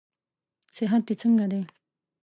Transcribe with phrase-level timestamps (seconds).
[0.75, 1.61] صحت دې څنګه دئ؟